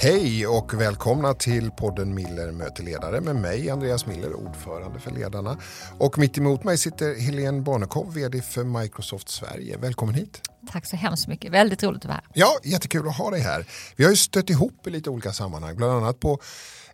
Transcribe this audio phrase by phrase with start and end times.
[0.00, 5.58] Hej och välkomna till podden Miller möter ledare med mig Andreas Miller, ordförande för Ledarna.
[5.98, 9.76] Och mitt emot mig sitter Helene Barnekow, vd för Microsoft Sverige.
[9.78, 10.42] Välkommen hit.
[10.72, 12.24] Tack så hemskt mycket, väldigt roligt att vara här.
[12.34, 13.66] Ja, jättekul att ha dig här.
[13.96, 16.40] Vi har ju stött ihop i lite olika sammanhang, bland annat på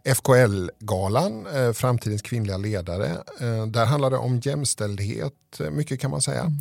[0.05, 3.07] FKL-galan, eh, Framtidens kvinnliga ledare.
[3.41, 6.53] Eh, där handlar det om jämställdhet, eh, mycket kan man säga.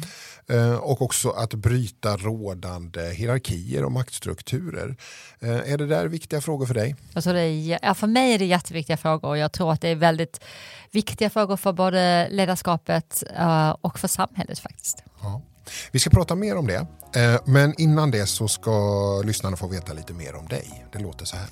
[0.50, 0.80] Mm.
[0.80, 4.96] Och också att bryta rådande hierarkier och maktstrukturer.
[5.40, 6.96] Är det där viktiga frågor för dig?
[7.14, 9.90] Tror det är, ja, för mig är det jätteviktiga frågor och jag tror att det
[9.90, 10.40] är väldigt
[10.92, 13.24] viktiga frågor för både ledarskapet
[13.82, 15.04] och för samhället faktiskt.
[15.22, 15.42] Ja.
[15.92, 18.72] Vi ska prata mer om det, Eh, men innan det så ska
[19.26, 20.86] lyssnarna få veta lite mer om dig.
[20.92, 21.48] Det låter så här.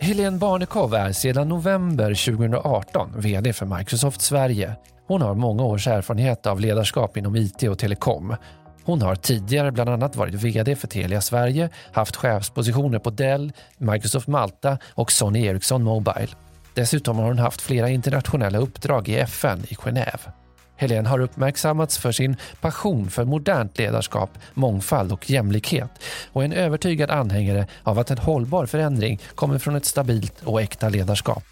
[0.00, 4.76] Helene Barnekow är sedan november 2018 VD för Microsoft Sverige.
[5.06, 8.36] Hon har många års erfarenhet av ledarskap inom IT och telekom.
[8.84, 14.28] Hon har tidigare bland annat varit VD för Telia Sverige, haft chefspositioner på Dell, Microsoft
[14.28, 16.28] Malta och Sony Ericsson Mobile.
[16.74, 20.43] Dessutom har hon haft flera internationella uppdrag i FN i Genève.
[20.76, 25.90] Helene har uppmärksammats för sin passion för modernt ledarskap, mångfald och jämlikhet
[26.32, 30.62] och är en övertygad anhängare av att en hållbar förändring kommer från ett stabilt och
[30.62, 31.44] äkta ledarskap.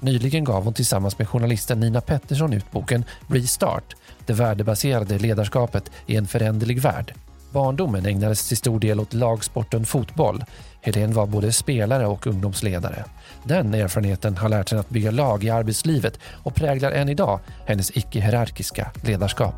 [0.00, 3.94] Nyligen gav hon tillsammans med journalisten Nina Pettersson ut boken Restart,
[4.26, 7.14] det värdebaserade ledarskapet i en föränderlig värld.
[7.52, 10.44] Barndomen ägnades till stor del åt lagsporten fotboll.
[10.80, 13.04] Helene var både spelare och ungdomsledare.
[13.44, 17.96] Den erfarenheten har lärt henne att bygga lag i arbetslivet och präglar än idag hennes
[17.96, 19.54] icke-hierarkiska ledarskap.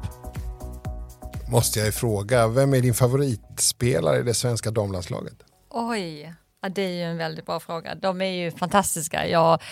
[1.51, 5.37] Måste jag fråga, vem är din favoritspelare i det svenska damlandslaget?
[5.71, 7.95] Oj, ja, det är ju en väldigt bra fråga.
[7.95, 9.27] De är ju fantastiska.
[9.27, 9.63] Jag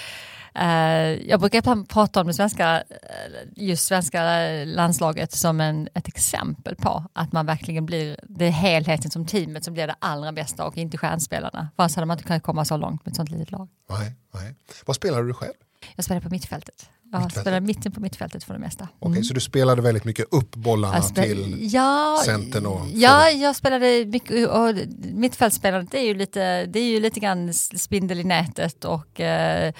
[0.54, 6.76] Eh, jag brukar prata om det svenska, eh, just svenska landslaget som en, ett exempel
[6.76, 10.66] på att man verkligen blir, det är helheten som teamet som blir det allra bästa
[10.66, 11.68] och inte stjärnspelarna.
[11.76, 13.68] För annars hade man inte kunnat komma så långt med ett sånt litet lag.
[13.90, 14.54] Nej, nej.
[14.84, 15.54] Vad spelar du själv?
[15.96, 16.90] Jag spelar på mittfältet.
[17.20, 18.84] Jag spelar mitten på mittfältet för det mesta.
[18.84, 19.12] Mm.
[19.12, 22.66] Okej, så du spelade väldigt mycket upp bollarna spel, till ja, centern?
[22.66, 24.74] Och ja, jag spelade mycket, och
[25.12, 29.72] mittfältsspelandet är ju lite, det är ju lite grann spindel i nätet och eh,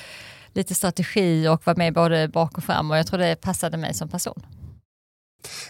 [0.53, 3.94] lite strategi och vara med både bak och fram och jag tror det passade mig
[3.94, 4.43] som person.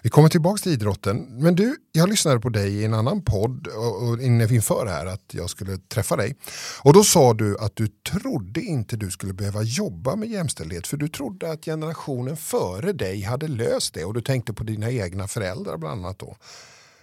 [0.03, 1.27] Vi kommer tillbaka till idrotten.
[1.43, 5.51] Men du, jag lyssnade på dig i en annan podd och inför här att jag
[5.51, 6.37] skulle träffa dig.
[6.83, 10.97] Och då sa du att du trodde inte du skulle behöva jobba med jämställdhet för
[10.97, 15.29] du trodde att generationen före dig hade löst det och du tänkte på dina egna
[15.29, 16.37] föräldrar bland annat då.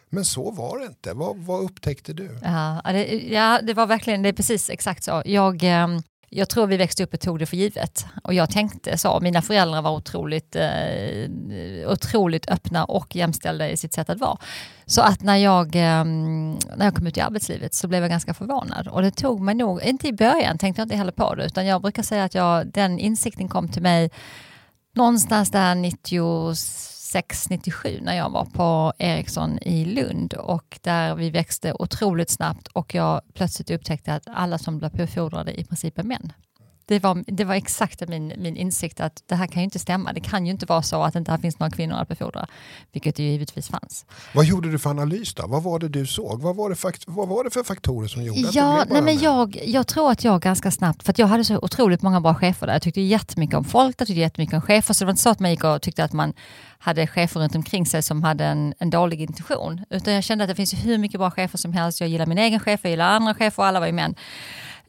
[0.09, 1.13] Men så var det inte.
[1.13, 2.39] Vad, vad upptäckte du?
[2.43, 5.21] Ja det, ja, det var verkligen, det är precis exakt så.
[5.25, 8.05] Jag, ehm, jag tror vi växte upp och tog det för givet.
[8.23, 13.93] Och jag tänkte så, mina föräldrar var otroligt, eh, otroligt öppna och jämställda i sitt
[13.93, 14.37] sätt att vara.
[14.85, 16.05] Så att när jag, eh,
[16.75, 18.87] när jag kom ut i arbetslivet så blev jag ganska förvånad.
[18.87, 21.65] Och det tog mig nog, inte i början tänkte jag inte heller på det, utan
[21.65, 24.09] jag brukar säga att jag, den insikten kom till mig
[24.95, 26.55] någonstans där 90...
[27.13, 32.95] 96-97 när jag var på Ericsson i Lund och där vi växte otroligt snabbt och
[32.95, 36.33] jag plötsligt upptäckte att alla som blev befordrade i princip är män.
[36.89, 40.13] Det var, det var exakt min, min insikt att det här kan ju inte stämma.
[40.13, 42.47] Det kan ju inte vara så att det inte finns några kvinnor att befordra,
[42.91, 44.05] vilket det ju givetvis fanns.
[44.33, 45.47] Vad gjorde du för analys då?
[45.47, 46.41] Vad var det du såg?
[46.41, 49.01] Vad var det för, vad var det för faktorer som gjorde ja, att du nej,
[49.01, 52.35] men jag, jag tror att jag ganska snabbt, för jag hade så otroligt många bra
[52.35, 52.73] chefer där.
[52.73, 55.29] Jag tyckte jättemycket om folk, jag tyckte jättemycket om chefer, så det var inte så
[55.29, 56.33] att man gick och tyckte att man
[56.79, 59.85] hade chefer runt omkring sig som hade en, en dålig intention.
[59.89, 62.01] Utan jag kände att det finns hur mycket bra chefer som helst.
[62.01, 64.15] Jag gillar min egen chef, jag gillar andra chefer och alla var ju män.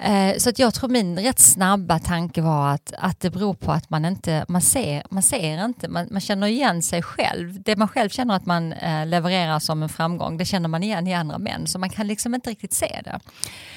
[0.02, 3.72] Eh, så att jag tror min rätt snabba tanke var att, att det beror på
[3.72, 7.62] att man inte, man ser, man ser inte, man, man känner igen sig själv.
[7.62, 11.06] Det man själv känner att man eh, levererar som en framgång, det känner man igen
[11.06, 11.66] i andra män.
[11.66, 13.20] Så man kan liksom inte riktigt se det.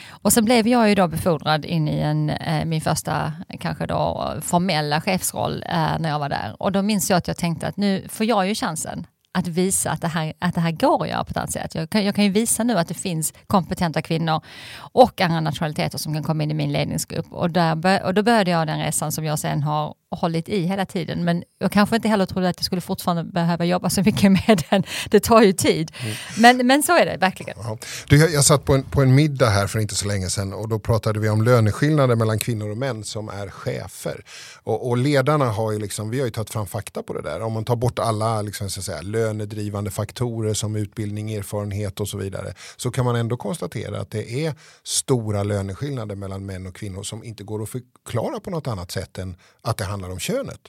[0.10, 4.34] Och sen blev jag ju då befordrad in i en, eh, min första kanske då
[4.42, 6.56] formella chefsroll eh, när jag var där.
[6.60, 9.92] Och då minns jag att jag tänkte att nu får jag ju chansen att visa
[9.92, 11.76] att det här, att det här går att göra på ett annat sätt.
[11.76, 14.42] Jag kan, jag kan ju visa nu att det finns kompetenta kvinnor
[14.78, 17.34] och andra nationaliteter som kan komma in i min ledningsgrupp.
[17.34, 20.86] Och, där, och då började jag den resan som jag sen har hållit i hela
[20.86, 21.24] tiden.
[21.24, 24.64] Men jag kanske inte heller trodde att jag skulle fortfarande behöva jobba så mycket med
[24.70, 24.84] den.
[25.10, 25.92] Det tar ju tid.
[26.02, 26.16] Mm.
[26.38, 27.58] Men, men så är det verkligen.
[27.64, 27.78] Ja.
[28.08, 30.54] Du, jag, jag satt på en, på en middag här för inte så länge sedan
[30.54, 34.24] och då pratade vi om löneskillnader mellan kvinnor och män som är chefer.
[34.64, 37.42] Och, och ledarna har ju liksom, vi har ju tagit fram fakta på det där.
[37.42, 42.08] Om man tar bort alla liksom, så att säga, lönedrivande faktorer som utbildning, erfarenhet och
[42.08, 46.76] så vidare så kan man ändå konstatera att det är stora löneskillnader mellan män och
[46.76, 50.14] kvinnor som inte går att förklara på något annat sätt än att det handlar handlar
[50.14, 50.62] om könet.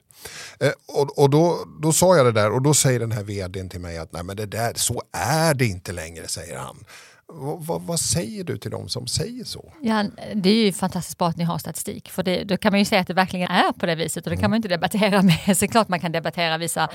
[0.60, 3.68] Eh, och och då, då sa jag det där och då säger den här vdn
[3.68, 6.84] till mig att Nej, men det där, så är det inte längre, säger han.
[7.26, 9.72] Vad, vad, säger du till dem som säger så?
[9.80, 10.04] Ja,
[10.34, 12.84] det är ju fantastiskt bra att ni har statistik, för det, då kan man ju
[12.84, 15.56] säga att det verkligen är på det viset och det kan man inte debattera med.
[15.56, 16.88] Så klart man kan debattera vissa...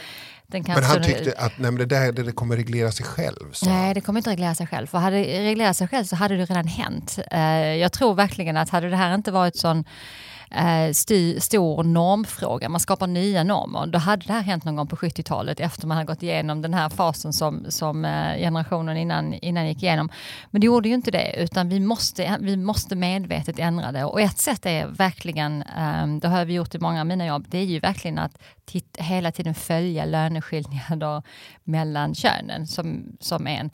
[0.48, 3.52] Den men han tyckte att nej, det där det kommer reglera sig själv?
[3.52, 3.70] Så.
[3.70, 4.88] Nej, det kommer inte reglera sig själv.
[4.88, 7.20] För hade det reglerat sig själv så hade det redan hänt.
[7.32, 9.86] Eh, jag tror verkligen att hade det här inte varit sån
[10.52, 12.70] eh, styr, stor normfråga.
[12.70, 13.88] Man skapar nya normer.
[13.88, 16.74] Då hade det här hänt någon gång på 70-talet efter man hade gått igenom den
[16.74, 20.10] här fasen som, som eh, generationen innan, innan gick igenom.
[20.52, 24.06] Men det gjorde ju inte det, utan vi måste, vi måste medvetet ändra det.
[24.06, 27.46] Och ett sätt är verkligen, ehm, det har vi gjort i många av mina jobb,
[27.50, 31.24] det är ju verkligen att titt, hela tiden följa löneskillnader
[31.64, 33.70] mellan könen som, som en.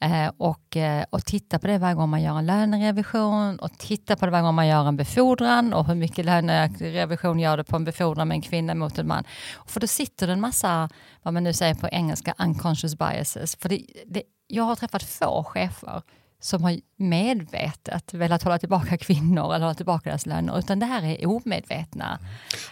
[0.00, 4.16] Eh, och, eh, och titta på det varje gång man gör en lönerevision och titta
[4.16, 7.76] på det varje gång man gör en befordran och hur mycket lönerevision gör det på
[7.76, 9.24] en befordran med en kvinna mot en man.
[9.66, 10.88] För då sitter det en massa,
[11.22, 13.56] vad man nu säger på engelska, unconscious biases.
[13.56, 16.02] För det, det, jag har träffat få chefer
[16.40, 21.02] som har medvetet velat hålla tillbaka kvinnor eller hålla tillbaka deras löner, utan det här
[21.02, 22.18] är omedvetna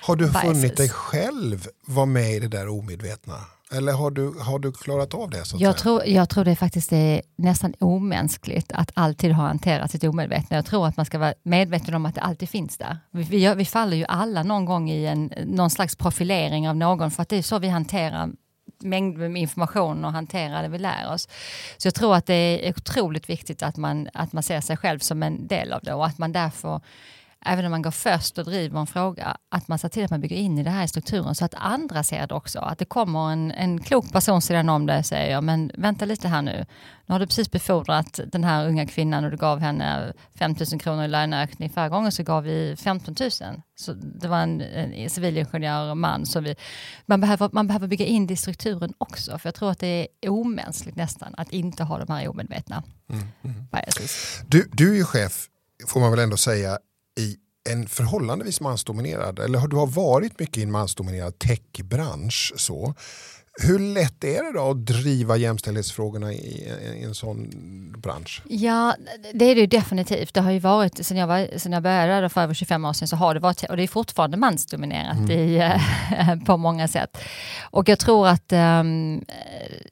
[0.03, 0.43] Har du biases.
[0.43, 3.35] funnit dig själv vara med i det där omedvetna?
[3.73, 5.45] Eller har du, har du klarat av det?
[5.45, 10.05] Så jag, tror, jag tror det faktiskt är nästan omänskligt att alltid ha hanterat sitt
[10.05, 10.57] omedvetna.
[10.57, 12.99] Jag tror att man ska vara medveten om att det alltid finns där.
[13.11, 17.11] Vi, vi, vi faller ju alla någon gång i en, någon slags profilering av någon
[17.11, 18.31] för att det är så vi hanterar
[18.79, 21.29] mängder med information och hantera det vi lär oss.
[21.77, 22.35] Så jag tror att det
[22.69, 25.95] är otroligt viktigt att man, att man ser sig själv som en del av det
[25.95, 26.81] och att man därför
[27.45, 30.21] även om man går först och driver en fråga, att man ser till att man
[30.21, 32.59] bygger in i det här i strukturen så att andra ser det också.
[32.59, 36.29] Att det kommer en, en klok person sedan om det och säger, men vänta lite
[36.29, 36.67] här nu.
[37.07, 40.81] Nu har du precis befordrat den här unga kvinnan och du gav henne 5 000
[40.81, 41.71] kronor i löneökning.
[41.71, 43.31] Förra gången så gav vi 15 000.
[43.75, 46.27] Så det var en, en civilingenjör man.
[46.27, 46.57] Så vi,
[47.07, 49.39] man, behöver, man behöver bygga in det i strukturen också.
[49.39, 53.27] För jag tror att det är omänskligt nästan att inte ha de här omedvetna mm,
[53.45, 53.67] mm.
[54.47, 55.47] Du, du är ju chef,
[55.87, 56.79] får man väl ändå säga,
[57.19, 57.37] i
[57.69, 62.53] en förhållandevis mansdominerad, eller du har varit mycket i en mansdominerad techbransch.
[62.57, 62.95] Så.
[63.63, 67.51] Hur lätt är det då att driva jämställdhetsfrågorna i, i en sån
[67.99, 68.43] bransch?
[68.49, 68.95] Ja,
[69.35, 70.35] det är det definitivt.
[70.35, 73.09] Det har ju varit, sen jag, var, sen jag började för över 25 år sedan
[73.09, 75.31] så har det varit, och det är fortfarande mansdominerat mm.
[75.31, 77.19] i, eh, på många sätt.
[77.63, 79.25] Och jag tror att, um,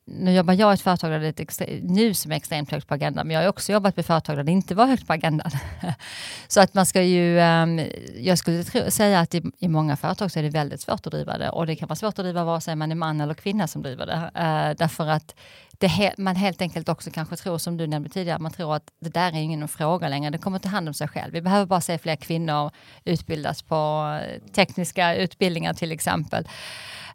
[0.04, 2.88] nu jobbar jag i ett företag där det är extre, nu som är extremt högt
[2.88, 5.12] på agendan, men jag har också jobbat med företag där det inte var högt på
[5.12, 5.50] agendan.
[6.48, 7.80] så att man ska ju, um,
[8.18, 11.12] jag skulle tro, säga att i, i många företag så är det väldigt svårt att
[11.12, 13.34] driva det och det kan vara svårt att driva vare sig man är man eller
[13.34, 14.14] kvinna kvinna som driver det.
[14.14, 15.34] Uh, därför att
[15.78, 18.90] det he man helt enkelt också kanske tror, som du nämnde tidigare, man tror att
[19.00, 21.32] det där är ingen fråga längre, det kommer ta hand om sig själv.
[21.32, 22.70] Vi behöver bara se fler kvinnor
[23.04, 23.74] utbildas på
[24.22, 26.48] eh, tekniska utbildningar till exempel.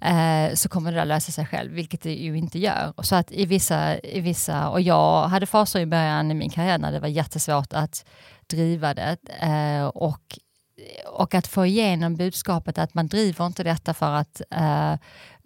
[0.01, 2.93] Eh, så kommer det där lösa sig själv, vilket det ju inte gör.
[3.03, 6.77] Så att i vissa, i vissa, och jag hade faser i början i min karriär
[6.77, 8.05] när det var jättesvårt att
[8.47, 9.17] driva det.
[9.41, 10.39] eh, och
[11.05, 14.91] och att få igenom budskapet att man driver inte detta för att eh,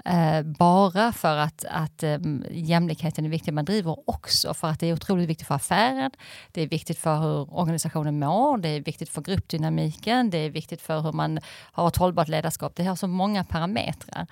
[0.05, 2.17] eh, bara för att, att eh,
[2.51, 6.11] jämlikheten är viktig, man driver också för att det är otroligt viktigt för affären,
[6.51, 10.81] det är viktigt för hur organisationen mår, det är viktigt för gruppdynamiken, det är viktigt
[10.81, 11.39] för hur man
[11.71, 12.75] har ett hållbart ledarskap.
[12.75, 14.27] Det har så många parametrar.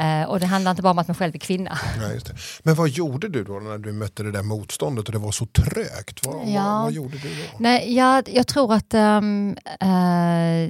[0.00, 1.78] Uh, och det handlar inte bara om att man själv är kvinna.
[2.00, 2.32] Ja,
[2.62, 5.46] Men vad gjorde du då när du mötte det där motståndet och det var så
[5.46, 6.26] trögt?
[6.26, 6.62] Vad, ja.
[6.62, 7.56] vad, vad gjorde du då?
[7.58, 10.68] Nej, jag, jag tror att um, uh,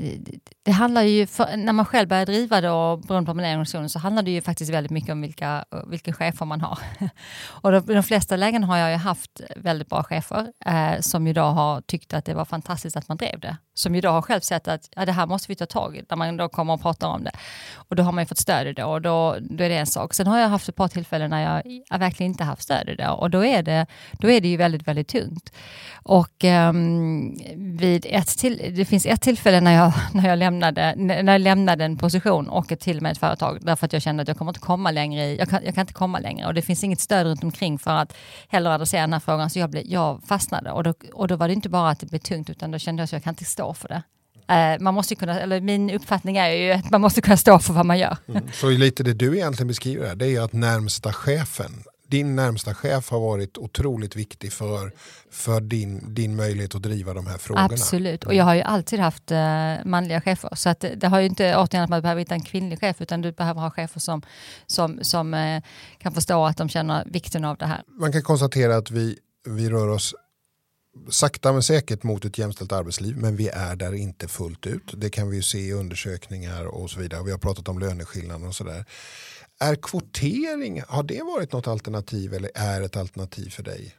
[0.62, 3.49] det handlar ju, för, när man själv börjar driva det och beroende på man är
[3.49, 6.78] organisationen så handlar det ju faktiskt väldigt mycket om vilka, vilka chefer man har.
[7.47, 11.33] och de, de flesta lägen har jag ju haft väldigt bra chefer eh, som ju
[11.33, 13.56] då har tyckt att det var fantastiskt att man drev det.
[13.78, 16.04] Som ju då har själv sett att ja, det här måste vi ta tag i
[16.09, 17.30] när man då kommer och pratar om det.
[17.75, 19.87] Och då har man ju fått stöd i det och då, då är det en
[19.87, 20.14] sak.
[20.14, 22.95] Sen har jag haft ett par tillfällen när jag, jag verkligen inte haft stöd i
[22.95, 25.52] det och då är det, då är det ju väldigt, väldigt tungt.
[26.02, 31.33] Och um, vid ett till, det finns ett tillfälle när jag, när jag lämnade, när
[31.33, 34.28] jag lämnade en position och ett till med ett företag därför att jag kände att
[34.28, 36.62] jag kommer inte komma längre i, jag kan, jag kan inte komma längre och det
[36.62, 38.14] finns inget stöd runt omkring för att
[38.49, 41.49] heller adressera den här frågan så jag, blev, jag fastnade och då, och då var
[41.49, 43.45] det inte bara att det blev tungt utan då kände jag att jag kan inte
[43.45, 44.02] stå för det.
[44.52, 47.73] Uh, man måste kunna, eller min uppfattning är ju att man måste kunna stå för
[47.73, 48.16] vad man gör.
[48.28, 48.49] Mm.
[48.52, 51.73] Så lite det du egentligen beskriver det är att närmsta chefen
[52.08, 54.92] din närmsta chef har varit otroligt viktig för,
[55.30, 57.64] för din, din möjlighet att driva de här frågorna.
[57.64, 59.38] Absolut, och jag har ju alltid haft uh,
[59.85, 60.54] manliga chefer.
[60.54, 63.20] Så att det har ju inte återigen att man behöver hitta en kvinnlig chef, utan
[63.20, 64.23] du behöver ha chefer som,
[64.66, 65.61] som, som uh,
[65.99, 67.82] kan förstå att de känner vikten av det här.
[68.00, 70.14] Man kan konstatera att vi, vi rör oss
[71.09, 74.93] sakta men säkert mot ett jämställt arbetsliv men vi är där inte fullt ut.
[74.95, 77.25] Det kan vi ju se i undersökningar och så vidare.
[77.25, 78.85] Vi har pratat om löneskillnader och sådär.
[79.61, 83.95] Är kvotering, har det varit något alternativ eller är ett alternativ för dig?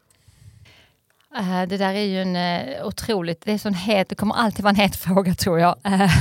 [1.38, 4.63] Eh, det där är ju en uh, otroligt, det är sån het, det kommer alltid
[4.63, 5.75] vara en het fråga tror jag.
[5.88, 6.12] Uh,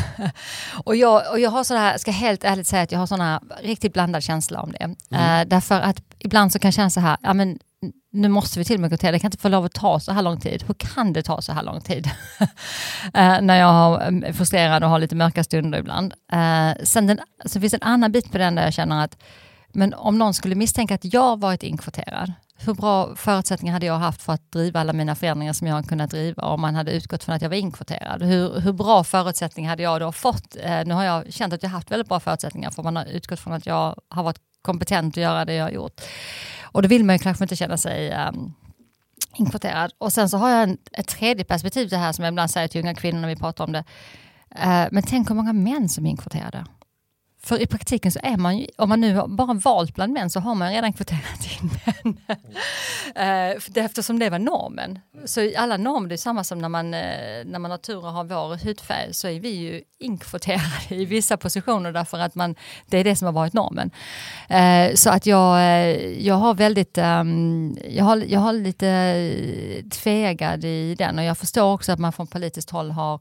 [0.85, 3.93] och jag, och jag har sådär, ska helt ärligt säga att jag har sådana riktigt
[3.93, 4.95] blandad känsla om det.
[5.11, 5.49] Mm.
[5.49, 7.59] därför att ibland så kan jag känna så här, ja men
[8.17, 10.23] nu måste vi till med kvotera, det kan inte få lov att ta så här
[10.23, 10.65] lång tid.
[10.67, 12.11] Hur kan det ta så här lång tid?
[13.15, 16.15] Eh, när jag är mm, frustrerad och har lite mörka stunder ibland.
[16.33, 19.17] Eh, sen den, så finns en annan bit på den där jag känner att
[19.69, 24.23] men om någon skulle misstänka att jag varit inkvoterad, hur bra förutsättningar hade jag haft
[24.23, 27.25] för att driva alla mina förändringar som jag har kunnat driva om man hade utgått
[27.25, 28.23] från att jag var inkvoterad?
[28.23, 30.57] Hur, hur bra förutsättningar hade jag då fått?
[30.63, 33.41] Eh, nu har jag känt att jag haft väldigt bra förutsättningar för man har utgått
[33.41, 36.01] från att jag har varit kompetent att göra det jag har gjort.
[36.77, 38.55] Och då vill man ju kanske inte känna sig um,
[39.35, 39.93] inkvoterad.
[39.99, 42.69] Och sen så har jag en, ett tredje perspektiv det här som jag ibland säger
[42.69, 43.85] till unga kvinnor när vi pratar om det.
[44.59, 46.65] Uh, men tänk hur många män som är inkvoterade.
[47.47, 50.41] För i praktiken så är man ju, om man nu bara valt bland män så
[50.41, 51.71] har man redan kvoterat in
[52.03, 52.17] män.
[53.15, 53.59] Mm.
[53.75, 54.99] eftersom det var normen.
[55.25, 58.13] Så alla normer, det är samma som när man, eh, när man har tur och
[58.13, 62.55] har vår hudfärg så är vi ju inkvoterade i vissa positioner därför att man,
[62.87, 63.91] det är det som har varit normen.
[64.49, 65.61] Eh, så att jag,
[66.21, 71.73] jag har väldigt, ehm, jag, har, jag har lite tvegad i den och jag förstår
[71.73, 73.21] också att man från politiskt håll har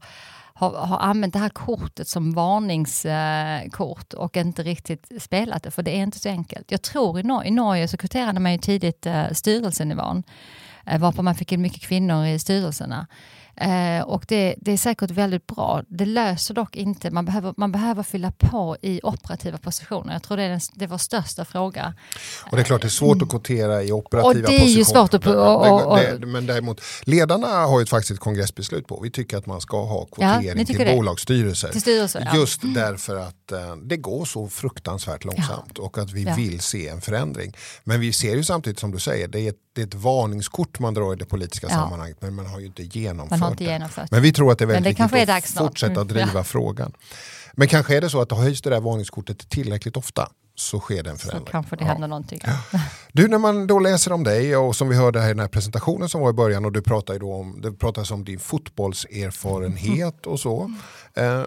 [0.58, 5.90] har, har använt det här kortet som varningskort och inte riktigt spelat det, för det
[5.90, 6.70] är inte så enkelt.
[6.70, 10.22] Jag tror i, Nor i Norge så kvoterade man ju tidigt eh, styrelsenivån,
[10.86, 13.06] eh, varpå man fick in mycket kvinnor i styrelserna.
[13.56, 15.82] Eh, och det, det, är säkert väldigt bra.
[15.88, 20.12] Det löser dock inte, man behöver, man behöver fylla på i operativa positioner.
[20.12, 21.94] Jag tror det är, den, det är vår största fråga.
[22.50, 24.44] Och det är klart det är svårt att kvotera i operativa positioner.
[24.44, 24.78] Och det är positioner.
[24.78, 25.26] ju svårt att...
[25.26, 29.00] Och, och, men, men däremot, ledarna har ju faktiskt ett kongressbeslut på.
[29.00, 30.94] Vi tycker att man ska ha kvotering ja, till det.
[30.96, 31.68] bolagsstyrelser.
[31.68, 32.36] Till styrelser, ja.
[32.36, 35.82] Just därför att eh, det går så fruktansvärt långsamt ja.
[35.82, 37.56] och att vi vill se en förändring.
[37.84, 40.78] Men vi ser ju samtidigt som du säger, det är ett, det är ett varningskort
[40.78, 44.10] man drar i det politiska sammanhanget men man har ju inte genomfört har inte genomfört.
[44.10, 46.08] Men vi tror att det är väldigt det viktigt att fortsätta mm.
[46.08, 46.44] driva ja.
[46.44, 46.92] frågan.
[47.52, 51.10] Men kanske är det så att höjs det där varningskortet tillräckligt ofta så sker det
[51.10, 51.46] en förändring.
[51.46, 52.06] Så kanske det händer ja.
[52.06, 52.40] någonting.
[53.12, 55.48] Du, när man då läser om dig och som vi hörde här i den här
[55.48, 60.26] presentationen som var i början och du pratade då om, det pratas om din fotbollserfarenhet
[60.26, 60.74] och så.
[61.14, 61.42] Eh,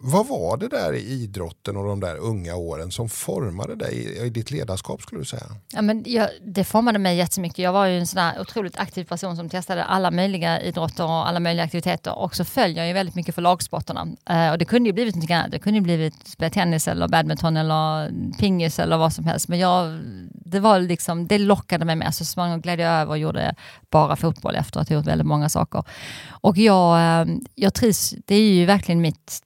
[0.00, 4.30] vad var det där i idrotten och de där unga åren som formade dig i
[4.30, 5.46] ditt ledarskap skulle du säga?
[5.72, 7.58] Ja, men jag, det formade mig jättemycket.
[7.58, 11.28] Jag var ju en sån där otroligt aktiv person som testade alla möjliga idrotter och
[11.28, 14.06] alla möjliga aktiviteter och så följer jag ju väldigt mycket för lagsporterna.
[14.30, 15.50] Eh, och det kunde ju blivit något annat.
[15.50, 19.48] Det kunde ju blivit spela tennis eller badminton eller pingis eller vad som helst.
[19.48, 20.00] Men jag,
[20.30, 22.14] det var liksom, det lockade mig med.
[22.14, 23.54] Så småningom gled jag över och gjorde
[23.90, 25.84] bara fotboll efter att ha gjort väldigt många saker.
[26.28, 29.42] Och jag, eh, jag trivs, det är ju verkligen mitt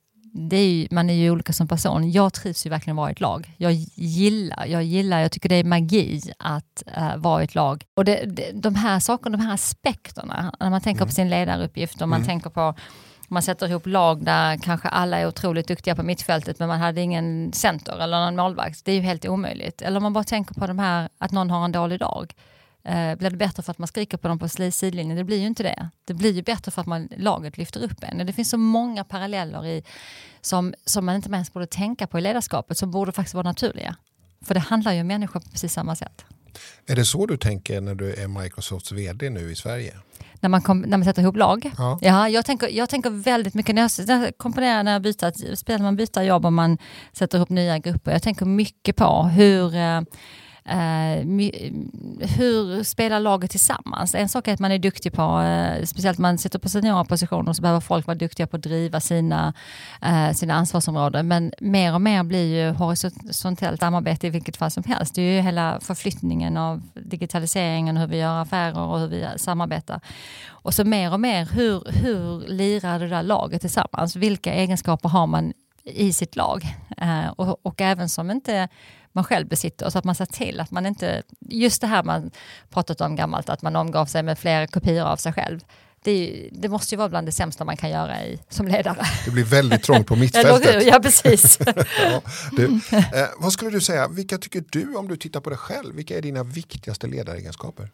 [0.51, 2.11] är ju, man är ju olika som person.
[2.11, 3.55] Jag trivs ju verkligen vara i ett lag.
[3.57, 7.85] Jag gillar, jag gillar, jag tycker det är magi att uh, vara i ett lag.
[7.95, 11.09] Och det, det, de här sakerna, de här aspekterna, när man tänker mm.
[11.09, 12.27] på sin ledaruppgift och man mm.
[12.27, 12.75] tänker på
[13.29, 17.01] man sätter ihop lag där kanske alla är otroligt duktiga på mittfältet men man hade
[17.01, 18.85] ingen center eller någon målvakt.
[18.85, 19.83] Det är ju helt omöjligt.
[19.83, 22.35] Eller om man bara tänker på de här, att någon har en dålig dag.
[22.85, 25.17] Eh, blir det bättre för att man skriker på dem på sidlinjen?
[25.17, 25.89] Det blir ju inte det.
[26.05, 28.27] Det blir ju bättre för att man, laget lyfter upp en.
[28.27, 29.83] Det finns så många paralleller i,
[30.41, 33.97] som, som man inte ens borde tänka på i ledarskapet, som borde faktiskt vara naturliga.
[34.45, 36.25] För det handlar ju om människor på precis samma sätt.
[36.87, 39.95] Är det så du tänker när du är Microsofts vd nu i Sverige?
[40.41, 41.71] När man, kom, när man sätter ihop lag?
[41.79, 41.99] Ja.
[42.03, 45.55] ja jag, tänker, jag tänker väldigt mycket, när jag, när jag komponerar, när jag byter,
[45.55, 46.79] spelar man byter jobb och man
[47.13, 48.13] sätter ihop nya grupper.
[48.13, 49.77] Jag tänker mycket på hur
[50.65, 51.25] eh, Uh,
[52.39, 54.15] hur spelar laget tillsammans?
[54.15, 57.53] En sak är att man är duktig på, uh, speciellt man sitter på seniora positioner,
[57.53, 59.53] så behöver folk vara duktiga på att driva sina,
[60.07, 61.29] uh, sina ansvarsområden.
[61.29, 65.15] Men mer och mer blir ju horisontellt samarbete i vilket fall som helst.
[65.15, 70.01] Det är ju hela förflyttningen av digitaliseringen, hur vi gör affärer och hur vi samarbetar.
[70.49, 74.17] Och så mer och mer, hur, hur lirar det där laget tillsammans?
[74.17, 75.53] Vilka egenskaper har man
[75.85, 76.67] i sitt lag?
[76.97, 78.69] Eh, och, och även som inte
[79.13, 79.91] man själv besitter.
[79.91, 82.31] Så att man ser till att man inte, just det här man
[82.71, 85.61] pratat om gammalt, att man omgav sig med fler kopior av sig själv.
[86.05, 89.07] Det, det, måste ju vara bland det sämsta man kan göra i, som ledare.
[89.25, 90.87] Det blir väldigt trångt på mittfältet.
[90.87, 91.59] ja, precis.
[92.01, 95.59] ja, du, eh, vad skulle du säga, vilka tycker du om du tittar på dig
[95.59, 97.91] själv, vilka är dina viktigaste ledaregenskaper?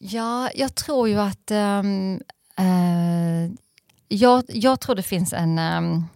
[0.00, 2.20] Ja, jag tror ju att um,
[2.60, 3.50] uh,
[4.08, 6.08] jag, jag tror det finns en um, en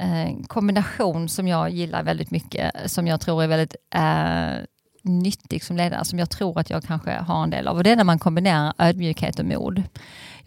[0.00, 4.64] eh, kombination som jag gillar väldigt mycket, som jag tror är väldigt eh,
[5.06, 7.76] nyttig som ledare som jag tror att jag kanske har en del av.
[7.76, 9.82] Och det är när man kombinerar ödmjukhet och mod.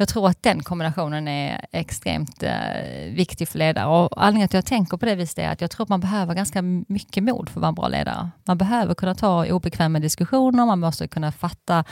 [0.02, 3.86] Jag tror att den kombinationen är extremt eh, viktig för ledare.
[3.86, 6.00] Och anledningen till att jag tänker på det viset är att jag tror att man
[6.00, 8.30] behöver ganska mycket mod för att vara en bra ledare.
[8.46, 11.84] Man behöver kunna ta obekväma diskussioner, man måste kunna fatta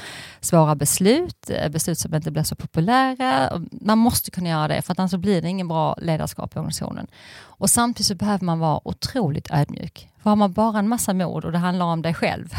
[0.42, 3.62] svåra beslut, eh, beslut som inte blir så populära.
[3.72, 7.08] Man måste kunna göra det, för att annars blir det ingen bra ledarskap i organisationen.
[7.40, 10.10] Och samtidigt så behöver man vara otroligt ödmjuk.
[10.28, 12.54] För har man bara en massa mod och det handlar om dig själv,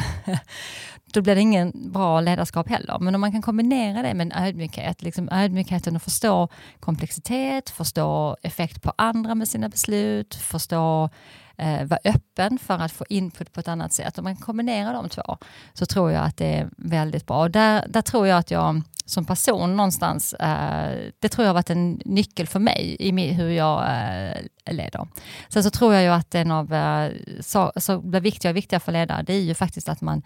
[1.12, 2.98] då blir det ingen bra ledarskap heller.
[2.98, 6.48] Men om man kan kombinera det med en ödmjukhet, liksom ödmjukheten att förstå
[6.80, 11.10] komplexitet, förstå effekt på andra med sina beslut, förstå
[11.56, 14.18] eh, vara öppen för att få input på ett annat sätt.
[14.18, 15.36] Om man kombinerar de två
[15.72, 17.40] så tror jag att det är väldigt bra.
[17.40, 21.54] Och där, där tror jag att jag som person någonstans, eh, det tror jag har
[21.54, 25.08] varit en nyckel för mig i hur jag eh, leder.
[25.48, 28.80] Sen så tror jag ju att en av eh, så, så blir viktiga och viktiga
[28.80, 30.22] för ledare, det är ju faktiskt att man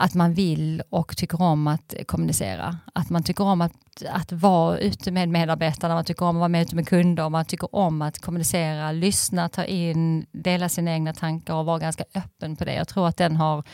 [0.00, 2.76] att man vill och tycker om att kommunicera.
[2.92, 3.72] Att man tycker om att,
[4.12, 7.44] att vara ute med medarbetarna, man tycker om att vara med ute med kunder, man
[7.44, 12.56] tycker om att kommunicera, lyssna, ta in, dela sina egna tankar och vara ganska öppen
[12.56, 12.74] på det.
[12.74, 13.64] Jag tror att den har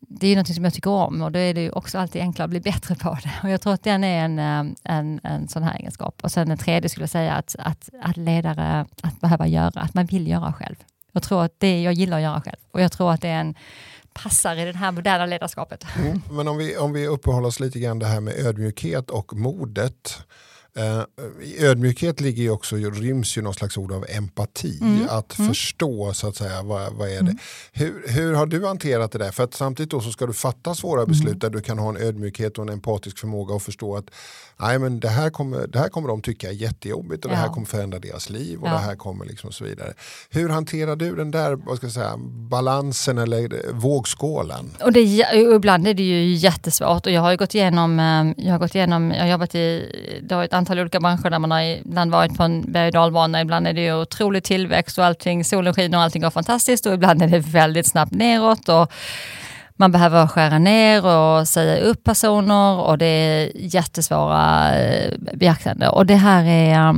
[0.00, 2.44] det är något som jag tycker om och då är det ju också alltid enklare
[2.44, 3.32] att bli bättre på det.
[3.42, 6.20] Och jag tror att den är en, eh, en, en sån här egenskap.
[6.22, 9.94] Och sen den tredje skulle jag säga att, att, att ledare, att behöva göra, att
[9.94, 10.76] man vill göra själv.
[11.12, 13.40] Jag tror att det jag gillar att göra själv och jag tror att det är
[13.40, 13.54] en
[14.22, 15.84] passar i det här moderna ledarskapet.
[15.98, 16.22] Mm.
[16.30, 20.18] Men om vi, om vi uppehåller oss lite grann det här med ödmjukhet och modet.
[21.42, 24.78] I ödmjukhet ligger ju också, ryms ju någon slags ord av empati.
[24.80, 25.06] Mm.
[25.08, 25.48] Att mm.
[25.48, 27.18] förstå så att säga, vad, vad är det.
[27.18, 27.38] Mm.
[27.72, 29.30] Hur, hur har du hanterat det där?
[29.30, 31.38] För att samtidigt då så ska du fatta svåra beslut mm.
[31.38, 34.10] där du kan ha en ödmjukhet och en empatisk förmåga och förstå att
[34.60, 37.34] nej, men det, här kommer, det här kommer de tycka är jättejobbigt och ja.
[37.34, 38.72] det här kommer förändra deras liv och ja.
[38.72, 39.92] det här kommer liksom så vidare.
[40.30, 42.16] Hur hanterar du den där vad ska jag säga,
[42.50, 44.70] balansen eller vågskålen?
[44.84, 45.00] Och det,
[45.54, 49.10] ibland är det ju jättesvårt och jag har gått igenom, eh, jag har gått igenom,
[49.10, 49.92] jag har jobbat i,
[50.28, 52.92] det har ett antal olika branscher där man har ibland varit på en berg och
[52.92, 56.86] dalbana, ibland är det ju otrolig tillväxt och allting, solen skiner och allting går fantastiskt
[56.86, 58.68] och ibland är det väldigt snabbt neråt.
[58.68, 58.92] Och,
[59.80, 65.88] man behöver skära ner och säga upp personer och det är jättesvåra eh, beaktande.
[65.88, 66.94] Och det här är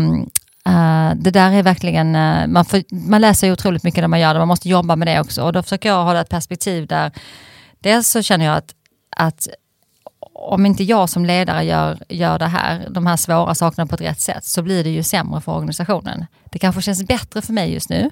[0.68, 4.20] Uh, det där är verkligen, uh, man, får, man läser ju otroligt mycket när man
[4.20, 5.42] gör det, man måste jobba med det också.
[5.42, 7.12] Och då försöker jag hålla ett perspektiv där,
[7.78, 8.74] dels så känner jag att,
[9.16, 9.48] att
[10.40, 14.00] om inte jag som ledare gör, gör det här, de här svåra sakerna på ett
[14.00, 16.26] rätt sätt så blir det ju sämre för organisationen.
[16.44, 18.10] Det kanske känns bättre för mig just nu,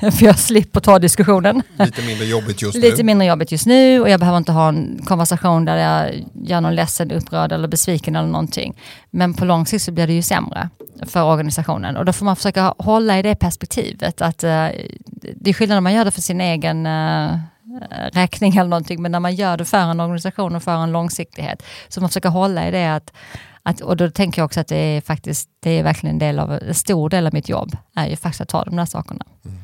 [0.00, 1.62] för jag slipper ta diskussionen.
[1.78, 2.80] Lite mindre jobbigt just nu.
[2.80, 6.60] Lite mindre jobbigt just nu och jag behöver inte ha en konversation där jag gör
[6.60, 8.80] någon ledsen, upprörd eller besviken eller någonting.
[9.10, 10.68] Men på lång sikt så blir det ju sämre
[11.06, 14.68] för organisationen och då får man försöka hålla i det perspektivet att uh,
[15.36, 17.38] det är skillnad om man gör det för sin egen uh,
[18.12, 21.62] räkning eller någonting, men när man gör det för en organisation och för en långsiktighet,
[21.88, 23.12] så man försöker hålla i det att,
[23.62, 26.38] att och då tänker jag också att det är faktiskt, det är verkligen en del
[26.38, 29.24] av, en stor del av mitt jobb, är ju faktiskt att ta de där sakerna.
[29.44, 29.58] Mm.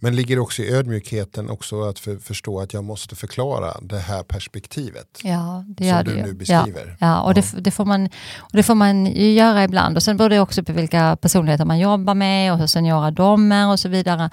[0.00, 3.98] Men ligger det också i ödmjukheten också att för, förstå att jag måste förklara det
[3.98, 5.20] här perspektivet?
[5.22, 6.26] Ja, det gör som det du ju.
[6.26, 6.96] nu beskriver.
[7.00, 8.06] Ja, ja och det, det, får man,
[8.38, 9.96] och det får man göra ibland.
[9.96, 13.52] Och sen beror det också på vilka personligheter man jobbar med och hur seniora de
[13.52, 14.30] är och så vidare.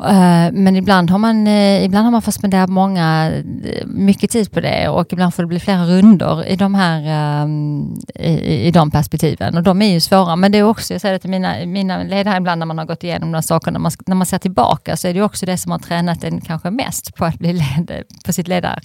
[0.00, 3.32] Eh, men ibland har, man, eh, ibland har man fått spendera många,
[3.64, 7.02] eh, mycket tid på det och ibland får det bli flera runder i de här
[7.06, 9.56] ehm, i, i de perspektiven.
[9.56, 10.36] Och de är ju svåra.
[10.36, 12.84] Men det är också, jag säger det till mina, mina ledare ibland när man har
[12.84, 15.46] gått igenom de här sakerna, när man, när man ser tillbaka så är det också
[15.46, 18.80] det som har tränat en kanske mest på att bli led, på sitt ledare.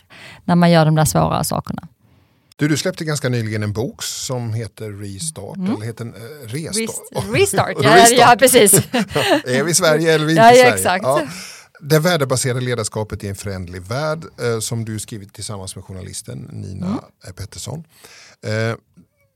[0.46, 1.88] När man gör de där svåra sakerna.
[2.56, 5.76] Du, du släppte ganska nyligen en bok som heter Restart, mm.
[5.76, 7.26] eller heter den uh, Restart?
[7.34, 8.20] Restart, ja, Restart.
[8.20, 8.74] ja precis.
[9.46, 10.74] är vi i Sverige eller är vi inte ja, i Sverige?
[10.74, 11.04] Exakt.
[11.04, 11.28] Ja.
[11.82, 16.88] Det värdebaserade ledarskapet i en förändlig värld eh, som du skrivit tillsammans med journalisten Nina
[16.88, 17.36] mm.
[17.36, 17.84] Pettersson.
[18.46, 18.76] Eh,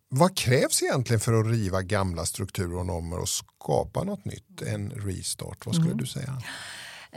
[0.10, 4.62] vad krävs egentligen för att riva gamla strukturer och normer och skapa något nytt?
[4.62, 5.98] En restart, vad skulle mm.
[5.98, 6.42] du säga?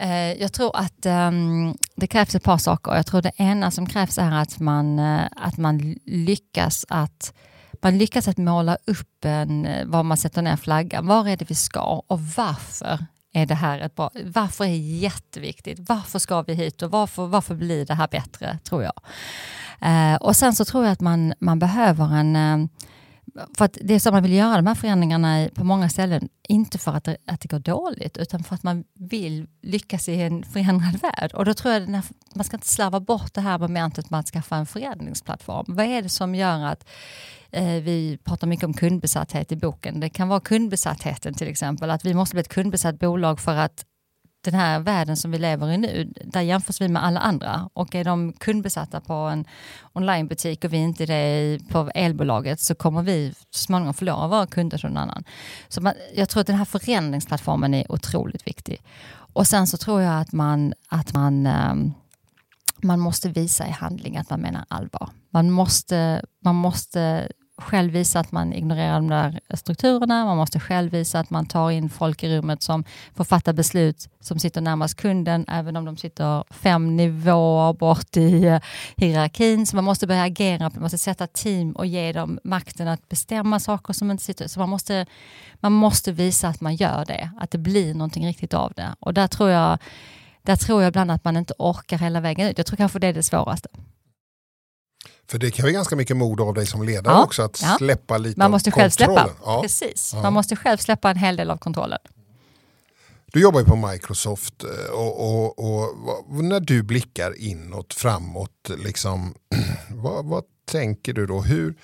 [0.00, 2.94] Eh, jag tror att ehm, det krävs ett par saker.
[2.94, 7.34] Jag tror det ena som krävs är att man, eh, att man lyckas att
[7.82, 11.06] man lyckas att måla upp en, eh, var man sätter ner flaggan.
[11.06, 12.98] Var är det vi ska och varför
[13.32, 14.10] är det här ett bra...
[14.24, 15.78] Varför är det jätteviktigt?
[15.88, 18.92] Varför ska vi hit och varför, varför blir det här bättre, tror jag.
[20.22, 22.68] Och sen så tror jag att man, man behöver en
[23.58, 26.78] för att det är så man vill göra de här förändringarna på många ställen, inte
[26.78, 30.44] för att det, att det går dåligt, utan för att man vill lyckas i en
[30.44, 31.32] förändrad värld.
[31.34, 34.28] Och då tror jag att man ska inte slarva bort det här momentet med att
[34.28, 35.64] skaffa en förändringsplattform.
[35.68, 36.88] Vad är det som gör att
[37.50, 40.00] eh, vi pratar mycket om kundbesatthet i boken.
[40.00, 43.84] Det kan vara kundbesattheten till exempel, att vi måste bli ett kundbesatt bolag för att
[44.40, 47.70] den här världen som vi lever i nu, där jämförs vi med alla andra.
[47.72, 49.44] Och är de kundbesatta på en
[49.92, 54.46] onlinebutik och vi inte är det på elbolaget så kommer vi så småningom förlora våra
[54.46, 55.24] kunder till någon annan.
[55.68, 58.82] Så man, jag tror att den här förändringsplattformen är otroligt viktig.
[59.32, 61.94] Och sen så tror jag att man, att man, um,
[62.82, 65.10] man måste visa i handling att man menar allvar.
[65.30, 70.24] Man måste, man måste själv visa att man ignorerar de där strukturerna.
[70.24, 74.08] Man måste själv visa att man tar in folk i rummet som får fatta beslut
[74.20, 78.60] som sitter närmast kunden, även om de sitter fem nivåer bort i eh,
[78.96, 79.66] hierarkin.
[79.66, 83.60] Så man måste börja agera, man måste sätta team och ge dem makten att bestämma
[83.60, 84.48] saker som inte sitter.
[84.48, 85.06] Så man måste,
[85.60, 88.94] man måste visa att man gör det, att det blir någonting riktigt av det.
[89.00, 89.78] Och där tror jag,
[90.42, 92.58] där tror jag ibland att man inte orkar hela vägen ut.
[92.58, 93.68] Jag tror kanske det är det svåraste.
[95.30, 97.76] För det kräver ganska mycket mod av dig som ledare ja, också att ja.
[97.78, 99.30] släppa lite Man måste av själv släppa.
[99.44, 99.62] Ja.
[99.62, 100.14] Precis.
[100.14, 101.98] Man måste själv släppa en hel del av kontrollen.
[103.32, 108.70] Du jobbar ju på Microsoft eh, och, och, och, och, när du blickar inåt, framåt,
[108.84, 109.34] liksom,
[109.88, 111.40] vad, vad, tänker du då?
[111.40, 111.74] Hur,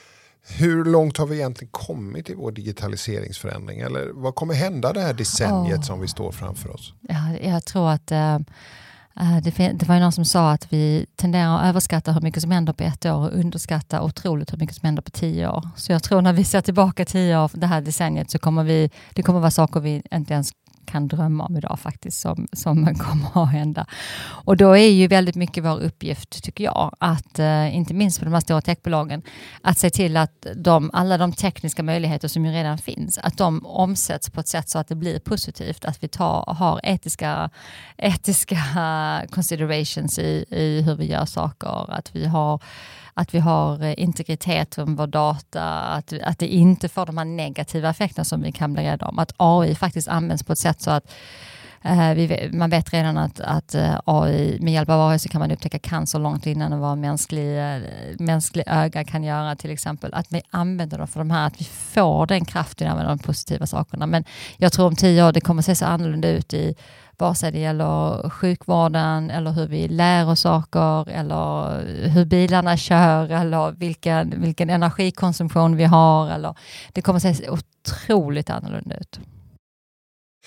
[0.43, 3.81] hur långt har vi egentligen kommit i vår digitaliseringsförändring?
[3.81, 5.83] Eller vad kommer hända det här decenniet oh.
[5.83, 6.95] som vi står framför oss?
[7.01, 8.39] Ja, jag tror att Eh,
[9.21, 12.51] Eh, det, var ju någon som sa att vi tenderar att överskatta hur mycket som
[12.51, 15.69] händer på ett år och underskatta otroligt hur mycket som händer på tio år.
[15.77, 18.91] Så jag tror när vi ser tillbaka tio år, det här decenniet, så kommer vi,
[19.15, 20.53] det kommer vara saker vi inte ens
[20.95, 23.87] kan drömma om idag faktiskt, som, som kommer att hända.
[24.47, 28.25] Och då är ju väldigt mycket vår uppgift, tycker jag, att eh, inte minst för
[28.25, 29.23] de här stora techbolagen,
[29.63, 33.67] att se till att de, alla de tekniska möjligheter som ju redan finns, att de
[33.67, 37.51] omsätts på ett sätt så att det blir positivt, att vi tar, har etiska,
[37.97, 38.59] etiska
[39.31, 42.63] considerations i, i hur vi gör saker, att vi har
[43.15, 47.25] att vi har eh, integritet om vår data, att, att det inte får de här
[47.25, 49.19] negativa effekterna som vi kan bli rädda om.
[49.19, 51.13] Att AI faktiskt används på ett sätt så att
[51.83, 55.39] eh, vi, man vet redan att, att eh, AI, med hjälp av AI så kan
[55.39, 57.83] man upptäcka cancer långt innan vad mänsklig, eh,
[58.19, 60.15] mänsklig öga kan göra till exempel.
[60.15, 63.67] Att vi använder dem för de här, att vi får den kraften av de positiva
[63.67, 64.07] sakerna.
[64.07, 64.25] Men
[64.57, 66.75] jag tror om tio år det kommer se så annorlunda ut i
[67.19, 73.31] vare sig det gäller sjukvården eller hur vi lär oss saker eller hur bilarna kör
[73.31, 76.31] eller vilken, vilken energikonsumtion vi har.
[76.31, 76.57] Eller,
[76.93, 79.21] det kommer att se otroligt annorlunda ut.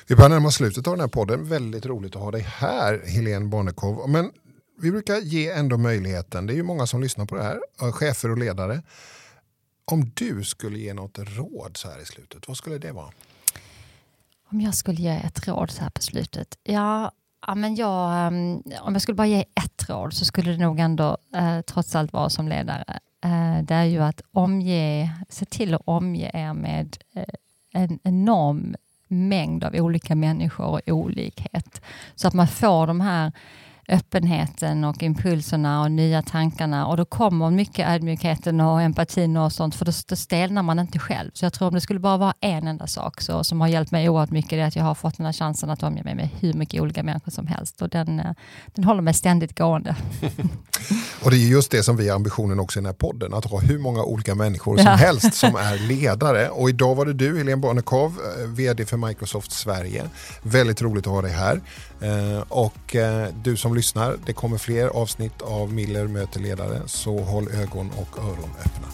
[0.07, 1.49] Vi börjar närma oss slutet av den här podden.
[1.49, 4.09] Väldigt roligt att ha dig här, Helene Barnekow.
[4.09, 4.31] Men
[4.81, 7.91] vi brukar ge ändå möjligheten, det är ju många som lyssnar på det här, eh,
[7.91, 8.81] chefer och ledare.
[9.85, 13.11] Om du skulle ge något råd så här i slutet, vad skulle det vara?
[14.49, 16.57] Om jag skulle ge ett råd så här på slutet?
[16.63, 17.11] Ja,
[17.47, 20.79] ja men jag, ehm, om jag skulle bara ge ett råd så skulle det nog
[20.79, 22.99] ändå eh, trots allt vara som ledare.
[23.23, 27.23] Eh, det är ju att omge, se till att omge er med eh,
[27.73, 28.75] en enorm
[29.07, 31.81] mängd av olika människor och olikhet.
[32.15, 33.31] Så att man får de här
[33.87, 39.75] öppenheten och impulserna och nya tankarna och då kommer mycket ödmjukheten och empatin och sånt
[39.75, 41.31] för då, då stelnar man inte själv.
[41.33, 43.91] Så jag tror om det skulle bara vara en enda sak så, som har hjälpt
[43.91, 46.15] mig oerhört mycket det är att jag har fått den här chansen att omge mig
[46.15, 48.31] med hur mycket olika människor som helst och den, eh,
[48.75, 49.95] den håller mig ständigt gående.
[51.23, 53.45] och det är just det som vi har ambitionen också i den här podden, att
[53.45, 54.91] ha hur många olika människor som ja.
[54.95, 56.49] helst som är ledare.
[56.49, 60.03] Och idag var det du, Helene Barnekow, eh, vd för Microsoft Sverige.
[60.41, 61.61] Väldigt roligt att ha dig här.
[62.01, 62.95] Eh, och
[63.43, 64.17] du som lyssnar.
[64.25, 68.87] Det kommer fler avsnitt av Miller möter ledare, så håll ögon och öron öppna.